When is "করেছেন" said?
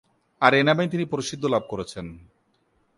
1.69-2.05